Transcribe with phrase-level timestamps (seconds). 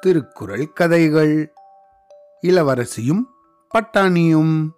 [0.00, 1.52] திருக்குறள் கதைகள்.
[2.42, 3.22] இளவரசியும்
[3.74, 4.70] பட்டாணியும்.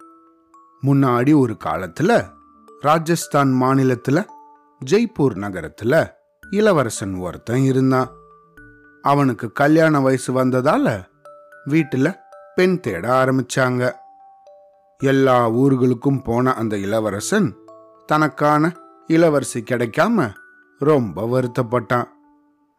[0.82, 2.28] முன்னாடி ஒரு காலத்துல
[2.80, 4.26] ராஜஸ்தான் மாநிலத்துல
[4.90, 6.12] ஜெய்ப்பூர் நகரத்துல
[6.50, 8.08] இளவரசன் ஒருத்தன் இருந்தான்.
[9.02, 11.04] அவனுக்கு கல்யாண வயசு வந்ததால
[11.66, 12.16] வீட்டுல
[12.54, 13.92] பெண் தேட ஆரம்பிச்சாங்க.
[14.98, 17.56] எல்லா ஊர்களுக்கும் போன அந்த இளவரசன்
[18.06, 18.72] தனக்கான
[19.06, 20.34] இளவரசி கிடைக்காம
[20.78, 22.08] ரொம்ப வருத்தப்பட்டான்.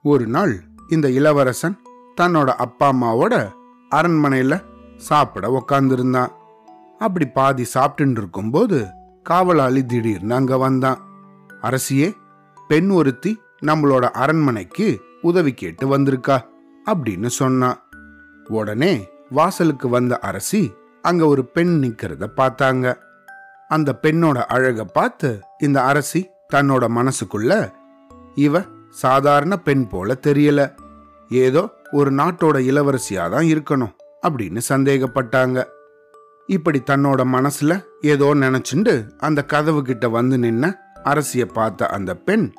[0.03, 1.79] ஒரு நாள் இந்த இளவரசன்
[2.21, 3.51] தன்னோட அப்பா அம்மாவோட
[3.95, 4.63] அரண்மனையில
[4.97, 6.31] சாப்பிட உக்காந்துருந்தான்.
[6.99, 8.85] அப்படி பாதி சாப்பிட்டு இருக்கும்போது
[9.23, 10.97] காவலாளி திடீர்னு அங்க வந்தான்.
[11.61, 12.13] அரசியே
[12.67, 16.41] பெண் ஒருத்தி நம்மளோட அரண்மனைக்கு உதவி கேட்டு வந்திருக்கா?
[16.85, 17.77] அப்படின்னு சொன்னான்.
[18.47, 22.95] உடனே வாசலுக்கு வந்த அரசி அங்க ஒரு பெண் நிக்கிறத பார்த்தாங்க.
[23.67, 27.71] அந்த பெண்ணோட அழக பார்த்து இந்த அரசி தன்னோட மனசுக்குள்ள
[28.35, 28.65] இவ
[29.01, 30.61] சாதாரண பெண் போல தெரியல.
[31.29, 33.93] ஏதோ ஒரு நாட்டோட இளவரசியா தான் இருக்கணும்
[34.27, 35.63] அப்படின்னு சந்தேகப்பட்டாங்க.
[36.47, 40.71] இப்படி தன்னோட மனசுல ஏதோ நினைச்சுண்டு அந்த கதவு கிட்ட வந்து நின்ன
[41.03, 42.53] அரசிய பார்த்த அந்த பெண்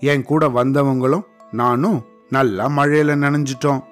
[0.00, 1.98] என் கூட வந்தவங்களும் நானும்
[2.30, 3.82] நல்லா மழையில நனைஞ்சிட்டோம்.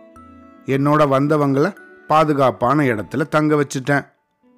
[0.66, 1.74] என்னோட வந்தவங்கள
[2.06, 4.06] பாதுகாப்பான இடத்துல தங்க வச்சுட்டேன்.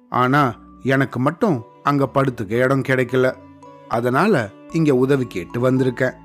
[0.09, 0.43] ஆனா
[0.83, 3.33] எனக்கு மட்டும் அங்க படுத்துக்க இடம் கிடைக்கல.
[3.87, 6.17] அதனால இங்க உதவி கேட்டு வந்திருக்கேன்.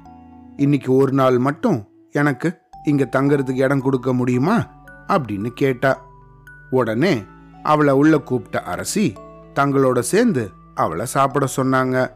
[0.59, 4.87] இன்னைக்கு ஒரு நாள் மட்டும் எனக்கு இங்க தங்கறதுக்கு இடம் கொடுக்க முடியுமா?
[5.09, 6.07] அப்படின்னு கேட்டா.
[6.71, 7.25] உடனே
[7.63, 9.13] அவளை உள்ள கூப்பிட்ட அரசி
[9.55, 12.11] தங்களோட சேர்ந்து அவளை சாப்பிட சொன்னாங்க.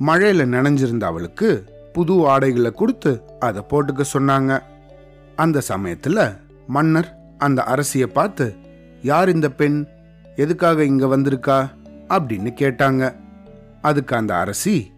[0.00, 4.60] மழையில நனைஞ்சிருந்த அவளுக்கு புது ஆடைகளை கொடுத்து அதை போட்டுக்க சொன்னாங்க.
[5.36, 8.54] அந்த சமயத்துல மன்னர் அந்த அரசிய பார்த்து
[9.02, 9.86] யார் இந்த பெண்?
[10.36, 11.70] எதுக்காக இங்க வந்திருக்கா?
[12.08, 13.14] அப்படின்னு கேட்டாங்க.
[13.82, 14.92] அதுக்கு அந்த அரசி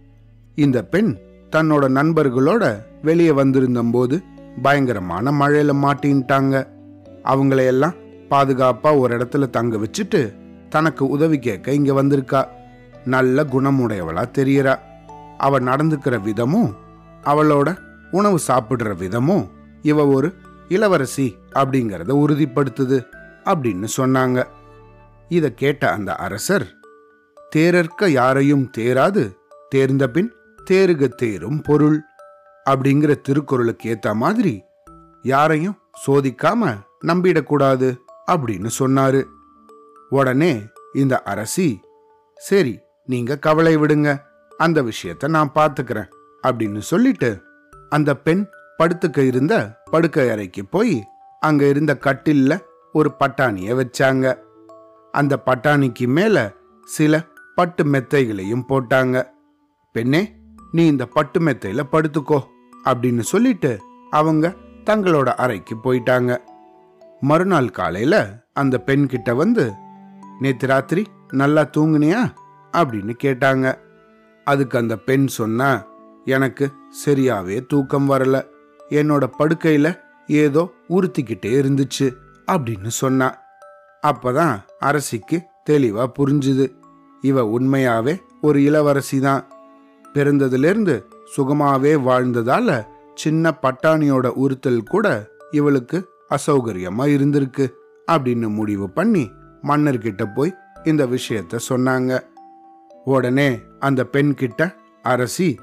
[0.55, 1.19] இந்த பெண்
[1.57, 4.23] தன்னோட நண்பர்களோட வெளியே வந்திருந்தபோது
[4.63, 6.55] பயங்கரமான மழையில மாட்டின்ட்டாங்க.
[7.25, 7.97] அவங்களையெல்லாம்
[8.31, 10.21] பாதுகாப்பா ஒரு இடத்துல தங்க வச்சுட்டு
[10.69, 12.47] தனக்கு உதவி கேட்க இங்க வந்திருக்கா.
[13.05, 14.75] நல்ல குணமுடையவளா தெரியறா.
[15.39, 16.73] அவ நடந்துக்கிற விதமும்
[17.25, 17.79] அவளோட
[18.11, 19.49] உணவு சாப்பிடுற விதமும்
[19.83, 20.35] இவ ஒரு
[20.69, 23.07] இளவரசி அப்படிங்கறத உறுதிப்படுத்துது
[23.45, 24.45] அப்படின்னு சொன்னாங்க.
[25.29, 26.67] இத கேட்ட அந்த அரசர்
[27.57, 29.33] தேரற்க யாரையும் தேராது
[29.69, 30.33] தேர்ந்த பின்
[30.71, 32.01] தேருக தேரும் பொருள்
[32.71, 34.63] அப்படிங்கிற திருக்குறளுக்கு ஏத்த மாதிரி
[35.23, 36.75] யாரையும் சோதிக்காம
[37.07, 37.97] நம்பிடக்கூடாது
[38.33, 39.25] அப்படின்னு சொன்னாரு.
[40.09, 40.63] உடனே
[40.95, 41.81] இந்த அரசி
[42.37, 44.19] சரி நீங்க கவலை விடுங்க
[44.57, 46.11] அந்த விஷயத்த நான் பாத்துக்கிறேன்
[46.43, 47.43] அப்படின்னு சொல்லிட்டு
[47.89, 48.47] அந்த பெண்
[48.83, 51.05] படுத்துக்க இருந்த படுக்கை அறைக்கு போய்
[51.41, 52.59] அங்க இருந்த கட்டில்ல
[52.93, 54.39] ஒரு பட்டாணிய வச்சாங்க.
[55.13, 56.53] அந்த பட்டாணிக்கு மேல
[56.85, 57.21] சில
[57.55, 59.27] பட்டு மெத்தைகளையும் போட்டாங்க.
[59.93, 60.35] பெண்ணே
[60.77, 62.41] நீ இந்த பட்டு மெத்தையில படுத்துக்கோ
[62.85, 64.55] அப்படின்னு சொல்லிட்டு அவங்க
[64.85, 66.37] தங்களோட அறைக்கு போயிட்டாங்க.
[67.21, 69.73] மறுநாள் காலையில அந்த பெண் கிட்ட வந்து
[70.41, 72.33] நேத்து ராத்திரி நல்லா தூங்குனியா?
[72.73, 73.75] அப்படின்னு கேட்டாங்க.
[74.45, 75.87] அதுக்கு அந்த பெண் சொன்னா
[76.25, 76.73] எனக்கு
[77.07, 78.45] சரியாவே தூக்கம் வரல.
[78.91, 82.15] என்னோட படுக்கையில ஏதோ உறுத்திக்கிட்டே இருந்துச்சு
[82.47, 83.39] அப்படின்னு சொன்னா.
[84.07, 86.73] அப்பதான் அரசிக்கு தெளிவா புரிஞ்சுது.
[87.21, 89.49] இவ உண்மையாவே ஒரு இளவரசி தான்
[90.17, 91.05] பிறந்ததிலிருந்து
[91.37, 97.69] சுகமாவே வாழ்ந்ததால சின்ன பட்டாணியோட உறுத்தல் கூட இவளுக்கு அசௌகரியமா இருந்திருக்கு
[98.13, 99.31] அப்படின்னு முடிவு பண்ணி
[99.63, 102.21] மன்னர்கிட்ட போய் இந்த விஷயத்த சொன்னாங்க.
[103.05, 105.59] உடனே அந்த பெண் கிட்ட அரசி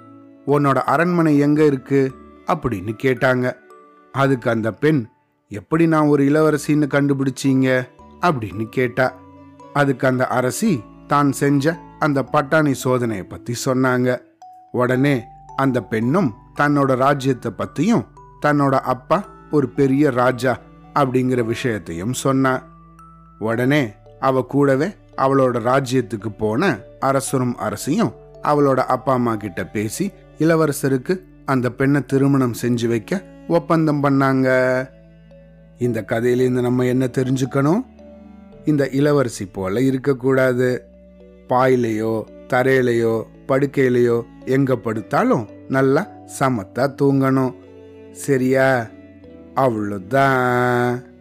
[0.47, 2.11] உன்னோட அரண்மனை எங்க இருக்கு?
[2.47, 3.53] அப்படின்னு கேட்டாங்க.
[4.11, 5.05] அதுக்கு அந்த பெண்
[5.49, 7.87] எப்படி நான் ஒரு இளவரசின்னு கண்டுபிடிச்சீங்க?
[8.21, 9.19] அப்படின்னு கேட்டா.
[9.73, 14.21] அதுக்கு அந்த அரசி தான் செஞ்ச அந்த பட்டாணி சோதனையை பத்தி சொன்னாங்க.
[14.73, 15.23] உடனே
[15.55, 16.29] அந்த பெண்ணும்
[16.59, 18.05] தன்னோட ராஜ்யத்தை பத்தியும்
[18.45, 19.17] தன்னோட அப்பா
[19.51, 20.59] ஒரு பெரிய ராஜா
[20.93, 22.53] அப்படிங்கிற விஷயத்தையும் சொன்னா.
[23.39, 23.81] உடனே
[24.19, 28.13] அவ கூடவே அவளோட ராஜ்யத்துக்கு போன அரசரும் அரசியும்
[28.43, 31.15] அவளோட அப்பா அம்மா கிட்ட பேசி இளவரசருக்கு
[31.45, 34.47] அந்த பெண்ணை திருமணம் செஞ்சு வைக்க ஒப்பந்தம் பண்ணாங்க.
[35.77, 37.81] இந்த கதையிலேருந்து நம்ம என்ன தெரிஞ்சுக்கணும்?
[38.65, 40.69] இந்த இளவரசி போல இருக்கக்கூடாது.
[41.49, 42.13] பாயிலையோ
[42.47, 46.07] தரையிலையோ படுக்கையிலையோ எங்க படுத்தாலும் நல்லா
[46.39, 47.53] சமத்தா தூங்கணும்.
[48.11, 48.87] சரியா?
[49.55, 51.12] அவ்வளோதான்